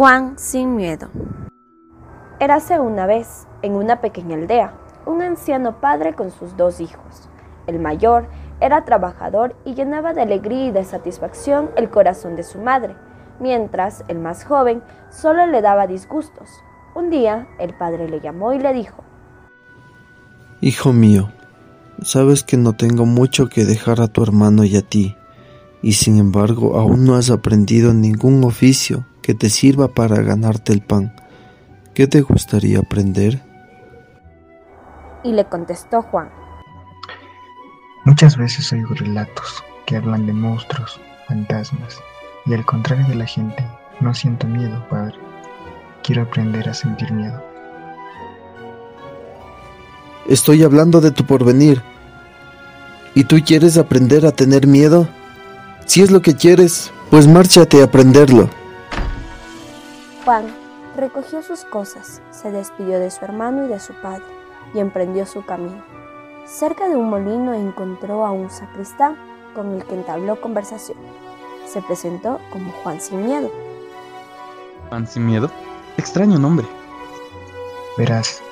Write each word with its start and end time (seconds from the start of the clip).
Juan 0.00 0.38
sin 0.38 0.76
miedo. 0.76 1.10
Érase 2.40 2.80
una 2.80 3.04
vez, 3.04 3.46
en 3.60 3.74
una 3.74 4.00
pequeña 4.00 4.34
aldea, 4.34 4.72
un 5.04 5.20
anciano 5.20 5.78
padre 5.78 6.14
con 6.14 6.30
sus 6.30 6.56
dos 6.56 6.80
hijos. 6.80 7.28
El 7.66 7.80
mayor 7.80 8.26
era 8.60 8.86
trabajador 8.86 9.56
y 9.66 9.74
llenaba 9.74 10.14
de 10.14 10.22
alegría 10.22 10.68
y 10.68 10.70
de 10.70 10.84
satisfacción 10.84 11.68
el 11.76 11.90
corazón 11.90 12.34
de 12.34 12.44
su 12.44 12.62
madre, 12.62 12.96
mientras 13.40 14.02
el 14.08 14.18
más 14.18 14.42
joven 14.42 14.82
solo 15.10 15.44
le 15.44 15.60
daba 15.60 15.86
disgustos. 15.86 16.48
Un 16.94 17.10
día 17.10 17.46
el 17.58 17.74
padre 17.74 18.08
le 18.08 18.20
llamó 18.20 18.54
y 18.54 18.58
le 18.58 18.72
dijo, 18.72 19.04
Hijo 20.62 20.94
mío, 20.94 21.28
sabes 22.00 22.42
que 22.42 22.56
no 22.56 22.72
tengo 22.72 23.04
mucho 23.04 23.50
que 23.50 23.66
dejar 23.66 24.00
a 24.00 24.08
tu 24.08 24.22
hermano 24.22 24.64
y 24.64 24.78
a 24.78 24.80
ti, 24.80 25.18
y 25.82 25.92
sin 25.92 26.16
embargo 26.16 26.78
aún 26.78 27.04
no 27.04 27.16
has 27.16 27.28
aprendido 27.28 27.92
ningún 27.92 28.42
oficio 28.44 29.04
que 29.22 29.34
te 29.34 29.50
sirva 29.50 29.88
para 29.88 30.22
ganarte 30.22 30.72
el 30.72 30.80
pan. 30.80 31.14
¿Qué 31.94 32.06
te 32.06 32.20
gustaría 32.20 32.78
aprender? 32.78 33.40
Y 35.22 35.32
le 35.32 35.44
contestó 35.44 36.02
Juan. 36.02 36.30
Muchas 38.04 38.36
veces 38.36 38.72
oigo 38.72 38.94
relatos 38.94 39.62
que 39.86 39.96
hablan 39.96 40.26
de 40.26 40.32
monstruos, 40.32 41.00
fantasmas, 41.28 42.00
y 42.46 42.54
al 42.54 42.64
contrario 42.64 43.06
de 43.06 43.16
la 43.16 43.26
gente, 43.26 43.66
no 44.00 44.14
siento 44.14 44.46
miedo, 44.46 44.86
padre. 44.88 45.14
Quiero 46.02 46.22
aprender 46.22 46.68
a 46.68 46.74
sentir 46.74 47.12
miedo. 47.12 47.42
Estoy 50.26 50.62
hablando 50.62 51.00
de 51.00 51.10
tu 51.10 51.24
porvenir. 51.24 51.82
¿Y 53.14 53.24
tú 53.24 53.36
quieres 53.44 53.76
aprender 53.76 54.24
a 54.24 54.32
tener 54.32 54.66
miedo? 54.66 55.08
Si 55.84 56.02
es 56.02 56.10
lo 56.10 56.22
que 56.22 56.36
quieres, 56.36 56.92
pues 57.10 57.26
márchate 57.26 57.82
a 57.82 57.84
aprenderlo. 57.84 58.48
Juan 60.24 60.46
recogió 60.96 61.42
sus 61.42 61.64
cosas, 61.64 62.20
se 62.30 62.50
despidió 62.50 62.98
de 63.00 63.10
su 63.10 63.24
hermano 63.24 63.64
y 63.64 63.68
de 63.68 63.80
su 63.80 63.94
padre, 63.94 64.24
y 64.74 64.78
emprendió 64.78 65.24
su 65.24 65.44
camino. 65.44 65.82
Cerca 66.44 66.88
de 66.88 66.96
un 66.96 67.08
molino 67.08 67.54
encontró 67.54 68.26
a 68.26 68.30
un 68.30 68.50
sacristán 68.50 69.16
con 69.54 69.72
el 69.72 69.84
que 69.84 69.94
entabló 69.94 70.40
conversación. 70.40 70.98
Se 71.66 71.80
presentó 71.80 72.38
como 72.50 72.70
Juan 72.82 73.00
sin 73.00 73.24
miedo. 73.24 73.50
¿Juan 74.88 75.06
sin 75.06 75.26
miedo? 75.26 75.50
Extraño 75.96 76.38
nombre. 76.38 76.66
Verás, 77.96 78.42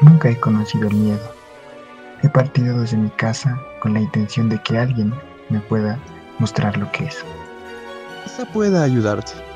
nunca 0.00 0.28
he 0.28 0.38
conocido 0.38 0.86
el 0.86 0.94
miedo. 0.94 1.32
He 2.22 2.28
partido 2.28 2.80
desde 2.80 2.98
mi 2.98 3.10
casa 3.10 3.58
con 3.80 3.94
la 3.94 4.00
intención 4.00 4.48
de 4.48 4.62
que 4.62 4.78
alguien 4.78 5.12
me 5.48 5.60
pueda 5.60 5.98
mostrar 6.38 6.76
lo 6.76 6.90
que 6.92 7.04
es. 7.04 7.24
Quizá 8.24 8.44
pueda 8.52 8.82
ayudarte. 8.82 9.55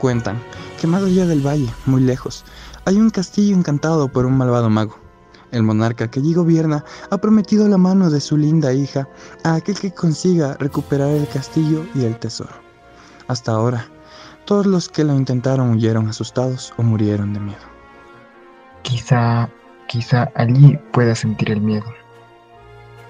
Cuentan 0.00 0.40
que 0.80 0.86
más 0.86 1.02
allá 1.02 1.26
del 1.26 1.46
valle, 1.46 1.68
muy 1.84 2.00
lejos, 2.00 2.44
hay 2.86 2.96
un 2.96 3.10
castillo 3.10 3.54
encantado 3.54 4.08
por 4.08 4.24
un 4.24 4.36
malvado 4.36 4.70
mago. 4.70 4.96
El 5.52 5.62
monarca 5.62 6.10
que 6.10 6.20
allí 6.20 6.32
gobierna 6.32 6.84
ha 7.10 7.18
prometido 7.18 7.68
la 7.68 7.76
mano 7.76 8.08
de 8.08 8.20
su 8.20 8.38
linda 8.38 8.72
hija 8.72 9.06
a 9.44 9.56
aquel 9.56 9.78
que 9.78 9.92
consiga 9.92 10.56
recuperar 10.58 11.10
el 11.10 11.28
castillo 11.28 11.84
y 11.94 12.04
el 12.04 12.18
tesoro. 12.18 12.54
Hasta 13.28 13.52
ahora, 13.52 13.88
todos 14.46 14.64
los 14.64 14.88
que 14.88 15.04
lo 15.04 15.14
intentaron 15.14 15.72
huyeron 15.72 16.08
asustados 16.08 16.72
o 16.78 16.82
murieron 16.82 17.34
de 17.34 17.40
miedo. 17.40 17.66
Quizá, 18.82 19.50
quizá 19.86 20.32
allí 20.34 20.78
pueda 20.92 21.14
sentir 21.14 21.50
el 21.50 21.60
miedo. 21.60 21.86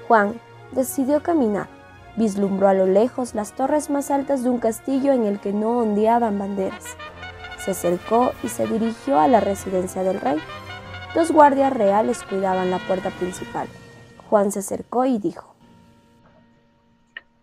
Juan 0.08 0.40
decidió 0.72 1.22
caminar. 1.22 1.79
Vislumbró 2.16 2.68
a 2.68 2.74
lo 2.74 2.86
lejos 2.86 3.34
las 3.34 3.52
torres 3.52 3.90
más 3.90 4.10
altas 4.10 4.42
de 4.42 4.50
un 4.50 4.58
castillo 4.58 5.12
en 5.12 5.24
el 5.24 5.40
que 5.40 5.52
no 5.52 5.78
ondeaban 5.78 6.38
banderas. 6.38 6.84
Se 7.64 7.72
acercó 7.72 8.32
y 8.42 8.48
se 8.48 8.66
dirigió 8.66 9.18
a 9.18 9.28
la 9.28 9.40
residencia 9.40 10.02
del 10.02 10.20
rey. 10.20 10.38
Dos 11.14 11.30
guardias 11.30 11.72
reales 11.72 12.22
cuidaban 12.22 12.70
la 12.70 12.78
puerta 12.78 13.10
principal. 13.10 13.68
Juan 14.28 14.52
se 14.52 14.60
acercó 14.60 15.04
y 15.04 15.18
dijo, 15.18 15.54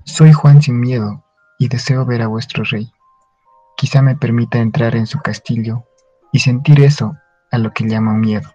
Soy 0.04 0.32
Juan 0.32 0.62
sin 0.62 0.80
miedo 0.80 1.24
y 1.60 1.68
deseo 1.68 2.06
ver 2.06 2.22
a 2.22 2.28
vuestro 2.28 2.64
rey. 2.64 2.92
Quizá 3.76 4.02
me 4.02 4.16
permita 4.16 4.58
entrar 4.58 4.96
en 4.96 5.06
su 5.06 5.20
castillo 5.20 5.84
y 6.32 6.40
sentir 6.40 6.82
eso 6.82 7.16
a 7.52 7.58
lo 7.58 7.74
que 7.74 7.88
llaman 7.88 8.20
miedo. 8.20 8.50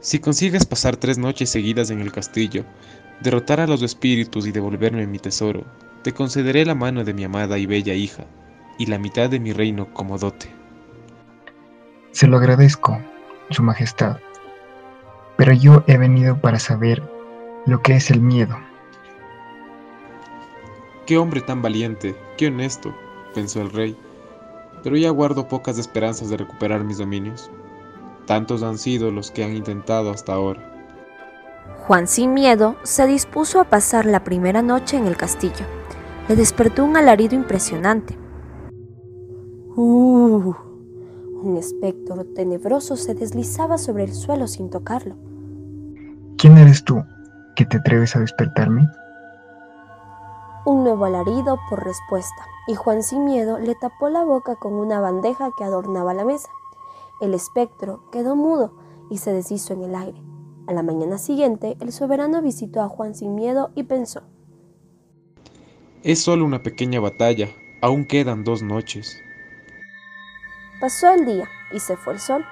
Si 0.00 0.18
consigues 0.18 0.64
pasar 0.64 0.96
tres 0.96 1.18
noches 1.18 1.50
seguidas 1.50 1.90
en 1.90 2.00
el 2.00 2.10
castillo, 2.10 2.64
derrotar 3.20 3.60
a 3.60 3.66
los 3.66 3.82
espíritus 3.82 4.46
y 4.46 4.52
devolverme 4.52 5.06
mi 5.06 5.18
tesoro, 5.18 5.64
te 6.02 6.12
concederé 6.12 6.64
la 6.64 6.74
mano 6.74 7.04
de 7.04 7.12
mi 7.12 7.24
amada 7.24 7.58
y 7.58 7.66
bella 7.66 7.94
hija, 7.94 8.24
y 8.78 8.86
la 8.86 8.98
mitad 8.98 9.28
de 9.28 9.40
mi 9.40 9.52
reino 9.52 9.92
como 9.92 10.18
dote. 10.18 10.50
Se 12.12 12.26
lo 12.26 12.38
agradezco, 12.38 12.98
Su 13.50 13.62
Majestad, 13.62 14.16
pero 15.36 15.52
yo 15.52 15.84
he 15.86 15.98
venido 15.98 16.40
para 16.40 16.58
saber 16.58 17.02
lo 17.66 17.82
que 17.82 17.96
es 17.96 18.10
el 18.10 18.20
miedo. 18.20 18.56
Qué 21.06 21.18
hombre 21.18 21.40
tan 21.40 21.60
valiente, 21.60 22.16
qué 22.38 22.46
honesto, 22.46 22.94
pensó 23.34 23.60
el 23.60 23.70
rey, 23.70 23.96
pero 24.82 24.96
ya 24.96 25.10
guardo 25.10 25.46
pocas 25.46 25.78
esperanzas 25.78 26.30
de 26.30 26.38
recuperar 26.38 26.84
mis 26.84 26.98
dominios. 26.98 27.50
Tantos 28.26 28.62
han 28.62 28.78
sido 28.78 29.10
los 29.10 29.30
que 29.30 29.44
han 29.44 29.54
intentado 29.54 30.10
hasta 30.10 30.32
ahora. 30.32 30.69
Juan 31.86 32.06
sin 32.06 32.34
miedo 32.34 32.76
se 32.82 33.06
dispuso 33.06 33.60
a 33.60 33.64
pasar 33.64 34.06
la 34.06 34.22
primera 34.22 34.62
noche 34.62 34.96
en 34.96 35.06
el 35.06 35.16
castillo. 35.16 35.64
Le 36.28 36.36
despertó 36.36 36.84
un 36.84 36.96
alarido 36.96 37.34
impresionante. 37.34 38.16
¡Uh! 39.76 40.54
Un 41.42 41.56
espectro 41.56 42.24
tenebroso 42.34 42.96
se 42.96 43.14
deslizaba 43.14 43.78
sobre 43.78 44.04
el 44.04 44.12
suelo 44.12 44.46
sin 44.46 44.70
tocarlo. 44.70 45.16
¿Quién 46.36 46.58
eres 46.58 46.84
tú 46.84 47.02
que 47.56 47.64
te 47.64 47.78
atreves 47.78 48.14
a 48.14 48.20
despertarme? 48.20 48.88
Un 50.66 50.84
nuevo 50.84 51.06
alarido 51.06 51.58
por 51.70 51.82
respuesta, 51.82 52.46
y 52.66 52.74
Juan 52.74 53.02
sin 53.02 53.24
miedo 53.24 53.58
le 53.58 53.74
tapó 53.74 54.10
la 54.10 54.22
boca 54.22 54.56
con 54.56 54.74
una 54.74 55.00
bandeja 55.00 55.50
que 55.56 55.64
adornaba 55.64 56.14
la 56.14 56.24
mesa. 56.24 56.50
El 57.20 57.34
espectro 57.34 58.02
quedó 58.12 58.36
mudo 58.36 58.72
y 59.08 59.18
se 59.18 59.32
deshizo 59.32 59.72
en 59.72 59.82
el 59.82 59.94
aire. 59.94 60.29
A 60.70 60.72
la 60.72 60.84
mañana 60.84 61.18
siguiente, 61.18 61.76
el 61.80 61.90
soberano 61.90 62.42
visitó 62.42 62.80
a 62.80 62.88
Juan 62.88 63.16
sin 63.16 63.34
miedo 63.34 63.72
y 63.74 63.82
pensó. 63.82 64.22
Es 66.04 66.22
solo 66.22 66.44
una 66.44 66.62
pequeña 66.62 67.00
batalla, 67.00 67.48
aún 67.82 68.04
quedan 68.04 68.44
dos 68.44 68.62
noches. 68.62 69.18
Pasó 70.80 71.10
el 71.10 71.26
día 71.26 71.48
y 71.74 71.80
se 71.80 71.96
fue 71.96 72.12
el 72.12 72.20
sol. 72.20 72.44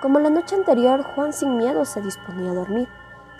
Como 0.00 0.20
la 0.20 0.30
noche 0.30 0.54
anterior, 0.54 1.02
Juan 1.02 1.32
sin 1.32 1.56
miedo 1.56 1.84
se 1.84 2.00
disponía 2.00 2.52
a 2.52 2.54
dormir, 2.54 2.86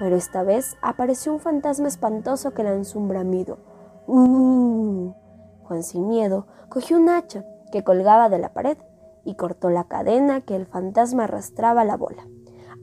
pero 0.00 0.16
esta 0.16 0.42
vez 0.42 0.76
apareció 0.82 1.32
un 1.32 1.38
fantasma 1.38 1.86
espantoso 1.86 2.54
que 2.54 2.64
lanzó 2.64 2.98
un 2.98 3.06
bramido. 3.06 3.60
¡Uh! 4.08 5.14
Juan 5.62 5.84
sin 5.84 6.08
miedo 6.08 6.48
cogió 6.68 6.96
un 6.96 7.08
hacha 7.08 7.44
que 7.70 7.84
colgaba 7.84 8.28
de 8.28 8.40
la 8.40 8.52
pared 8.52 8.78
y 9.24 9.36
cortó 9.36 9.70
la 9.70 9.84
cadena 9.84 10.40
que 10.40 10.56
el 10.56 10.66
fantasma 10.66 11.22
arrastraba 11.22 11.82
a 11.82 11.84
la 11.84 11.96
bola. 11.96 12.26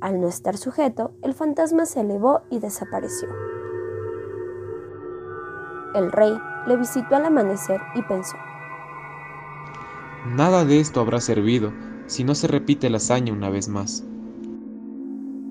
Al 0.02 0.20
no 0.20 0.28
estar 0.28 0.58
sujeto, 0.58 1.14
el 1.22 1.34
fantasma 1.34 1.86
se 1.86 2.02
elevó 2.02 2.42
y 2.50 2.60
desapareció. 2.60 3.30
El 5.96 6.12
rey 6.12 6.38
le 6.68 6.76
visitó 6.76 7.16
al 7.16 7.26
amanecer 7.26 7.80
y 7.96 8.02
pensó, 8.04 8.36
Nada 10.36 10.66
de 10.66 10.80
esto 10.80 11.00
habrá 11.00 11.22
servido 11.22 11.72
si 12.08 12.24
no 12.24 12.36
se 12.36 12.48
repite 12.48 12.90
la 12.90 12.98
hazaña 12.98 13.32
una 13.32 13.50
vez 13.50 13.68
más. 13.68 14.04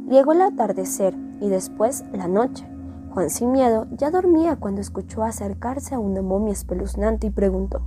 Llegó 0.08 0.32
el 0.32 0.42
atardecer 0.42 1.14
y 1.40 1.48
después 1.48 2.04
la 2.12 2.28
noche. 2.28 2.66
Juan 3.10 3.30
sin 3.30 3.52
miedo 3.52 3.86
ya 3.92 4.10
dormía 4.10 4.56
cuando 4.56 4.80
escuchó 4.80 5.22
acercarse 5.22 5.94
a 5.94 5.98
una 5.98 6.20
momia 6.20 6.52
espeluznante 6.52 7.28
y 7.28 7.30
preguntó, 7.30 7.80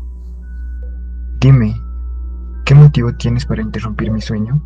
Dime, 1.39 1.75
¿qué 2.65 2.73
motivo 2.73 3.13
tienes 3.15 3.45
para 3.45 3.61
interrumpir 3.61 4.09
mi 4.09 4.21
sueño? 4.21 4.61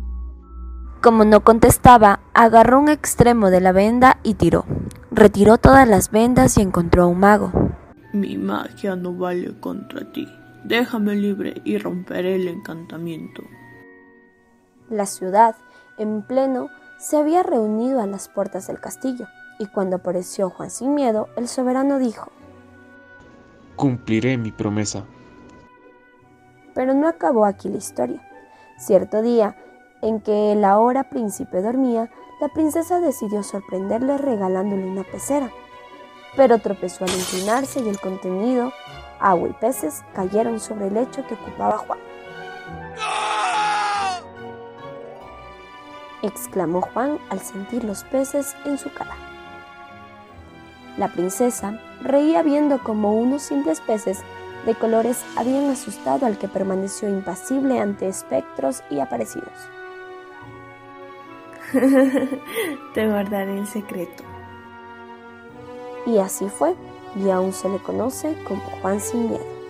Como 1.02 1.24
no 1.24 1.40
contestaba, 1.40 2.20
agarró 2.32 2.78
un 2.78 2.88
extremo 2.88 3.50
de 3.50 3.60
la 3.60 3.72
venda 3.72 4.18
y 4.22 4.34
tiró. 4.34 4.64
Retiró 5.10 5.58
todas 5.58 5.88
las 5.88 6.12
vendas 6.12 6.56
y 6.56 6.60
encontró 6.60 7.02
a 7.02 7.06
un 7.08 7.18
mago. 7.18 7.50
Mi 8.12 8.38
magia 8.38 8.94
no 8.94 9.12
vale 9.12 9.58
contra 9.58 10.12
ti. 10.12 10.28
Déjame 10.62 11.16
libre 11.16 11.60
y 11.64 11.76
romperé 11.78 12.36
el 12.36 12.46
encantamiento. 12.46 13.42
La 14.90 15.06
ciudad, 15.06 15.56
en 15.98 16.22
pleno, 16.22 16.68
se 16.98 17.16
había 17.16 17.42
reunido 17.42 18.00
a 18.00 18.06
las 18.06 18.28
puertas 18.28 18.68
del 18.68 18.78
castillo, 18.78 19.26
y 19.58 19.66
cuando 19.66 19.96
apareció 19.96 20.50
Juan 20.50 20.70
sin 20.70 20.94
miedo, 20.94 21.28
el 21.36 21.48
soberano 21.48 21.98
dijo, 21.98 22.30
Cumpliré 23.74 24.38
mi 24.38 24.52
promesa. 24.52 25.02
Pero 26.74 26.94
no 26.94 27.08
acabó 27.08 27.44
aquí 27.44 27.68
la 27.68 27.78
historia. 27.78 28.22
Cierto 28.78 29.20
día, 29.20 29.56
en 30.02 30.20
que 30.20 30.52
el 30.52 30.64
ahora 30.64 31.04
príncipe 31.04 31.62
dormía, 31.62 32.10
la 32.40 32.48
princesa 32.48 33.00
decidió 33.00 33.42
sorprenderle 33.42 34.18
regalándole 34.18 34.84
una 34.84 35.04
pecera. 35.04 35.50
Pero 36.36 36.58
tropezó 36.58 37.04
al 37.04 37.10
inclinarse 37.10 37.80
y 37.80 37.88
el 37.88 38.00
contenido, 38.00 38.72
agua 39.20 39.48
y 39.48 39.52
peces, 39.52 40.02
cayeron 40.14 40.60
sobre 40.60 40.88
el 40.88 40.94
lecho 40.94 41.26
que 41.26 41.34
ocupaba 41.34 41.78
Juan. 41.78 41.98
exclamó 46.22 46.80
Juan 46.80 47.18
al 47.30 47.40
sentir 47.40 47.84
los 47.84 48.04
peces 48.04 48.56
en 48.64 48.78
su 48.78 48.92
cara. 48.92 49.14
La 50.96 51.08
princesa 51.08 51.78
reía 52.02 52.42
viendo 52.42 52.82
cómo 52.82 53.14
unos 53.14 53.42
simples 53.42 53.80
peces 53.80 54.20
de 54.66 54.74
colores 54.74 55.24
habían 55.36 55.68
asustado 55.70 56.26
al 56.26 56.38
que 56.38 56.48
permaneció 56.48 57.08
impasible 57.08 57.80
ante 57.80 58.08
espectros 58.08 58.82
y 58.90 59.00
aparecidos. 59.00 59.52
Te 62.94 63.08
guardaré 63.08 63.58
el 63.58 63.66
secreto. 63.66 64.24
Y 66.06 66.18
así 66.18 66.48
fue, 66.48 66.74
y 67.16 67.30
aún 67.30 67.52
se 67.52 67.68
le 67.68 67.78
conoce 67.78 68.36
como 68.46 68.60
Juan 68.80 69.00
sin 69.00 69.30
miedo. 69.30 69.61